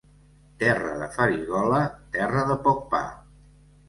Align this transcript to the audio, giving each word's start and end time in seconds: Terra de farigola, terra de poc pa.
Terra 0.61 0.93
de 1.01 1.09
farigola, 1.17 1.81
terra 2.15 2.47
de 2.53 2.57
poc 2.69 2.81
pa. 2.95 3.03